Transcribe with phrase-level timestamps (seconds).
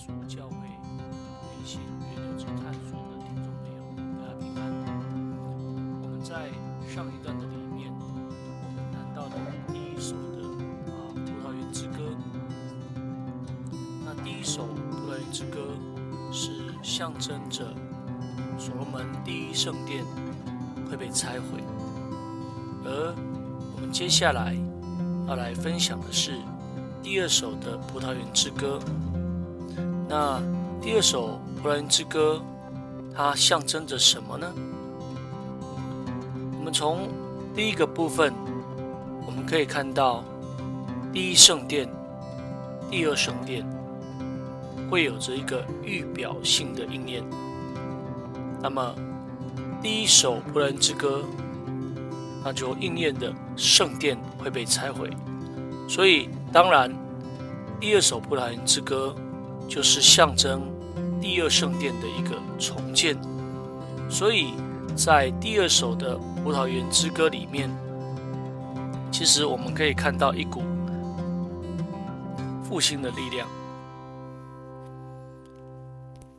[0.00, 0.54] 书教会
[1.60, 3.78] 微信月流之探索的听众朋友，
[4.16, 4.58] 大家平安。
[6.00, 6.48] 我们在
[6.88, 9.36] 上一段的里面，我们谈到的
[9.68, 10.40] 第一首的
[10.90, 11.98] 啊《葡萄园之歌》。
[14.06, 15.58] 那第一首《葡萄园之歌》
[16.32, 17.66] 是象征着
[18.58, 20.02] 所罗门第一圣殿
[20.90, 21.62] 会被拆毁，
[22.86, 23.14] 而
[23.74, 24.56] 我们接下来
[25.28, 26.38] 要来分享的是。
[27.02, 28.78] 第二首的《葡萄园之歌》，
[30.10, 30.42] 那
[30.82, 32.42] 第二首《葡萄园之歌》，
[33.14, 34.52] 它象征着什么呢？
[36.58, 37.08] 我们从
[37.54, 38.34] 第一个部分，
[39.24, 40.24] 我们可以看到
[41.12, 41.88] 第一圣殿、
[42.90, 43.64] 第二圣殿
[44.90, 47.22] 会有着一个预表性的应验。
[48.60, 48.92] 那么
[49.80, 51.22] 第一首《葡萄园之歌》，
[52.42, 55.08] 那就应验的圣殿会被拆毁，
[55.88, 56.28] 所以。
[56.52, 56.92] 当然，
[57.78, 59.14] 第二首《葡萄园之歌》
[59.70, 60.68] 就是象征
[61.20, 63.16] 第二圣殿的一个重建，
[64.10, 64.52] 所以
[64.96, 67.70] 在第二首的《葡萄园之歌》里面，
[69.12, 70.64] 其实我们可以看到一股
[72.64, 73.46] 复兴的力量。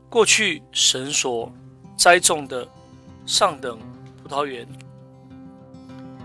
[0.10, 1.50] 过去神所
[1.96, 2.68] 栽种的
[3.26, 3.80] 上等
[4.22, 4.68] 葡萄园，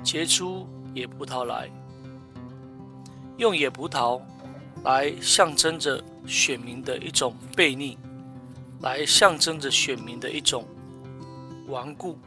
[0.03, 1.71] 结出野葡萄来。
[3.37, 4.21] 用野葡萄
[4.83, 7.97] 来象征着选民的一种悖逆，
[8.81, 10.67] 来象征着选民的一种
[11.69, 12.19] 顽固。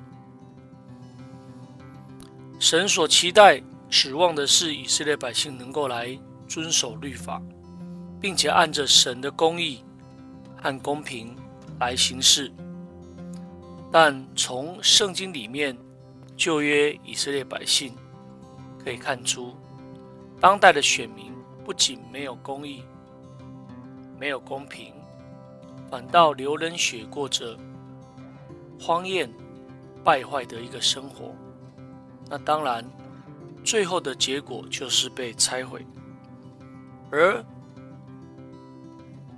[2.60, 7.42] 神所期待、指望的是以色列百姓能够来遵守律法，
[8.20, 9.84] 并且按着神的公义
[10.62, 11.36] 和公平
[11.80, 12.52] 来行事。
[13.92, 15.76] 但从圣经里面
[16.36, 17.94] 旧约以色列百姓
[18.84, 19.56] 可以看出。
[20.40, 21.34] 当代的选民
[21.66, 22.84] 不仅没有公义、
[24.20, 24.94] 没有公平，
[25.90, 27.58] 反倒流人血，过着
[28.78, 29.32] 荒艳
[30.04, 31.34] 败坏的一个生活。
[32.30, 32.84] 那当然，
[33.64, 35.86] 最后的结果就是被拆毁。
[37.10, 37.44] 而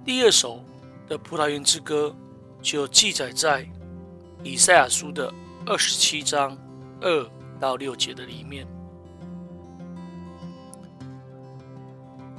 [0.04, 0.64] 第二首
[1.08, 2.14] 的《葡萄园之歌》
[2.62, 3.66] 就记载在
[4.44, 5.32] 以赛亚书的
[5.66, 6.58] 二十七章
[7.00, 8.68] 二到六节的里面。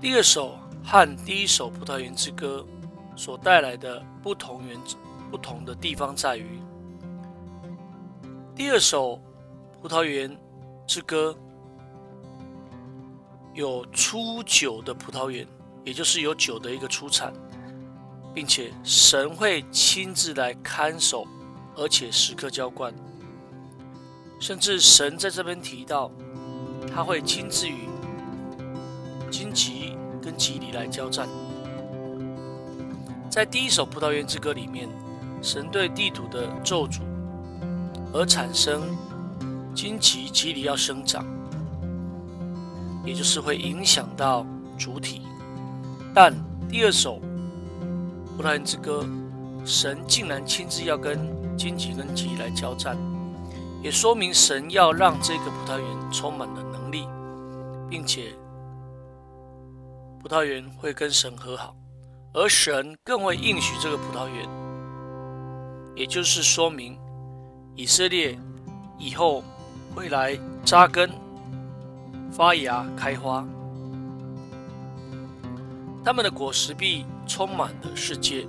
[0.01, 2.67] 第二首和第一首《葡萄园之歌》
[3.19, 4.79] 所带来的不同原
[5.31, 6.61] 不同的地方在于，
[8.55, 9.15] 第二首
[9.81, 10.37] 《葡萄园
[10.87, 11.35] 之歌》
[13.55, 15.47] 有出酒的葡萄园，
[15.85, 17.33] 也就是有酒的一个出产，
[18.35, 21.27] 并且神会亲自来看守，
[21.75, 22.93] 而且时刻浇灌，
[24.39, 26.11] 甚至神在这边提到，
[26.95, 27.89] 他会亲自与
[29.31, 29.82] 荆棘。
[30.23, 31.29] 跟吉利来交战，
[33.29, 34.89] 在第一首《葡萄园之歌》里面，
[35.43, 37.01] 神对地土的咒诅
[38.13, 38.83] 而产生
[39.75, 41.27] 荆棘吉里要生长，
[43.05, 44.47] 也就是会影响到
[44.79, 45.23] 主体。
[46.15, 46.33] 但
[46.69, 47.17] 第二首
[48.37, 49.05] 《葡萄园之歌》，
[49.67, 51.19] 神竟然亲自要跟
[51.57, 52.97] 荆棘跟吉来交战，
[53.83, 57.09] 也说明神要让这个葡萄园充满了能力，
[57.91, 58.33] 并且。
[60.33, 61.77] 葡萄园会跟神和好，
[62.33, 64.49] 而神更会应许这个葡萄园，
[65.95, 66.99] 也就是说明
[67.77, 68.39] 以色列
[68.99, 69.45] 以后
[69.95, 71.11] 会来扎根、
[72.33, 73.47] 发芽、开花，
[76.03, 78.49] 他们的果实必充满了世界。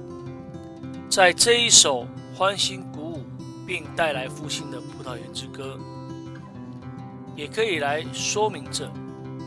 [1.09, 3.25] 在这一首欢欣鼓舞
[3.67, 5.77] 并带来复兴的葡萄园之歌，
[7.35, 8.89] 也可以来说明着、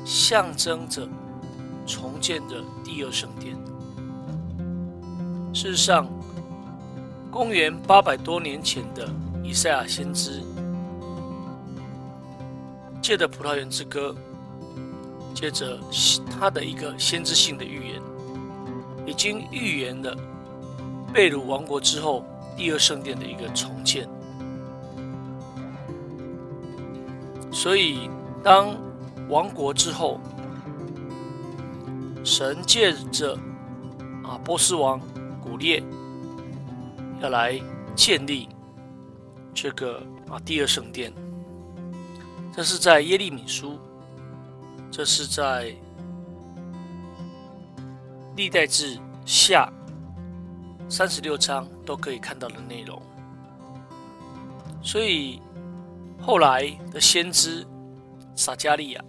[0.05, 1.09] 象征着。
[1.87, 3.57] 重建的第二圣殿。
[5.55, 6.07] 事实上，
[7.31, 9.09] 公元八百多年前的
[9.43, 10.43] 以赛亚先知，
[13.01, 14.15] 借着葡萄园之歌，
[15.33, 15.79] 借着
[16.29, 18.03] 他的一个先知性的预言，
[19.07, 20.15] 已经预言了
[21.13, 22.25] 贝鲁王国之后
[22.57, 24.09] 第二圣殿的一个重建。
[27.51, 28.11] 所以，
[28.43, 28.77] 当
[29.31, 30.21] 亡国之后，
[32.27, 33.39] 神借着
[34.25, 35.01] 啊波斯王
[35.41, 35.81] 古列
[37.23, 37.59] 要来
[37.95, 38.49] 建立
[39.55, 41.13] 这个啊第二圣殿，
[42.53, 43.79] 这是在耶利米书，
[44.91, 45.73] 这是在
[48.35, 49.73] 历代志下
[50.89, 53.01] 三十六章都可以看到的内容。
[54.83, 55.41] 所以
[56.21, 57.65] 后来的先知
[58.35, 59.05] 撒加利亚。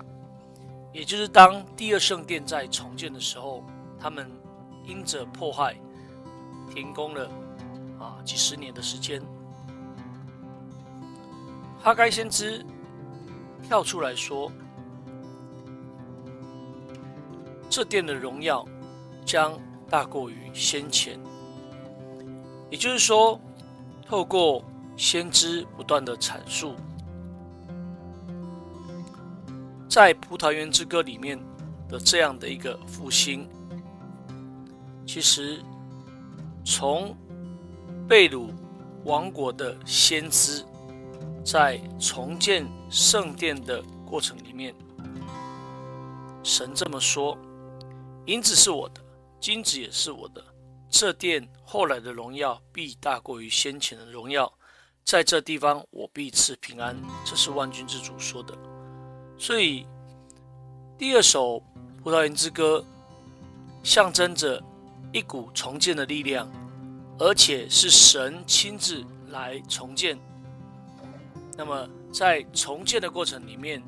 [0.98, 3.64] 也就是当第二圣殿在重建的时候，
[4.00, 4.28] 他们
[4.84, 5.80] 因着迫害，
[6.74, 7.30] 停工了
[8.00, 9.22] 啊几十年的时间。
[11.80, 12.66] 哈该先知
[13.62, 14.52] 跳出来说
[17.70, 18.68] ：“这殿的荣耀
[19.24, 19.56] 将
[19.88, 21.20] 大过于先前。”
[22.72, 23.40] 也就是说，
[24.08, 24.66] 透过
[24.98, 26.74] 先知不断的阐述，
[29.98, 31.40] 在《葡萄园之歌》里面
[31.90, 33.50] 的这样的一个复兴，
[35.08, 35.60] 其实
[36.64, 37.18] 从
[38.08, 38.54] 贝鲁
[39.06, 40.64] 王国的先知
[41.44, 44.72] 在重建圣殿的过程里面，
[46.44, 47.36] 神这么说
[48.28, 49.02] ：“银子是我的，
[49.40, 50.46] 金子也是我的。”
[50.92, 54.54] 这殿后来的荣耀必大过于先前的荣耀，
[55.04, 56.96] 在这地方我必赐平安。
[57.26, 58.56] 这是万军之主说的。
[59.38, 59.86] 所以
[60.98, 61.62] 第二首
[62.04, 62.84] 葡萄园之歌
[63.84, 64.62] 象征着
[65.12, 66.50] 一股重建的力量，
[67.20, 70.18] 而且是神亲自来重建。
[71.56, 73.82] 那么在重建的过程里面，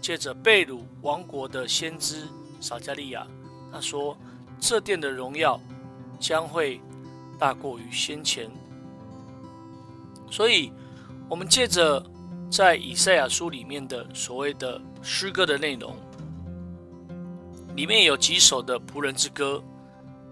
[0.00, 2.26] 借着贝鲁王国的先知
[2.60, 3.26] 撒加利亚，
[3.72, 4.16] 他说
[4.60, 5.60] 这殿的荣耀。
[6.20, 6.80] 将会
[7.36, 8.48] 大过于先前，
[10.30, 10.72] 所以，
[11.28, 12.00] 我们借着
[12.48, 15.96] 在以赛亚书里面的所谓的诗歌的内容，
[17.74, 19.60] 里面有几首的仆人之歌，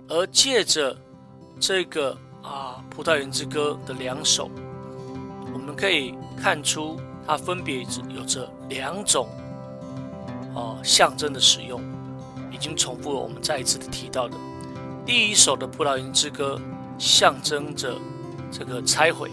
[0.09, 0.97] 而借着
[1.59, 4.49] 这个啊葡萄园之歌的两首，
[5.53, 7.85] 我们可以看出它分别
[8.15, 9.29] 有着两种
[10.55, 11.83] 啊象征的使用，
[12.53, 14.37] 已经重复了我们再一次的提到的。
[15.05, 16.57] 第一首的《葡萄园之歌》
[16.97, 17.97] 象征着
[18.53, 19.29] 这个拆毁；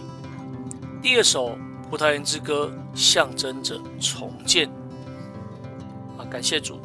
[1.00, 1.50] 第二首
[1.92, 4.68] 《葡萄园之歌》象征着重建。
[6.18, 6.80] 啊，感谢主！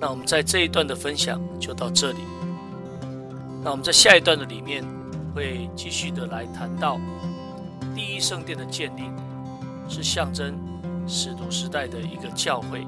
[0.00, 2.18] 那我们在这一段的分享就到这里。
[3.62, 4.84] 那我们在下一段的里面
[5.34, 6.98] 会继续的来谈到
[7.94, 9.02] 第一圣殿的建立，
[9.88, 10.54] 是象征
[11.06, 12.80] 使徒时代的一个教会；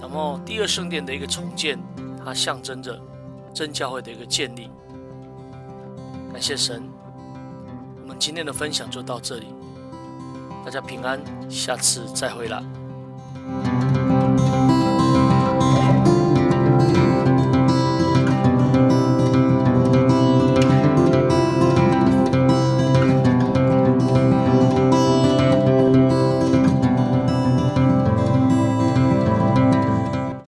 [0.00, 1.78] 那么第二圣殿的一个重建。
[2.24, 3.00] 它象征着
[3.54, 4.68] 真教会的一个建立。
[6.30, 6.82] 感谢神，
[8.02, 9.46] 我们今天的分享就到这里，
[10.62, 12.62] 大家平安，下次再会了
[13.34, 13.77] 了。